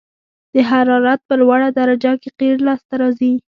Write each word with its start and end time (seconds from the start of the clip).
د 0.53 0.55
حرارت 0.69 1.19
په 1.27 1.33
لوړه 1.41 1.69
درجه 1.79 2.13
کې 2.21 2.29
قیر 2.39 2.57
لاسته 2.67 2.93
راځي 3.01 3.33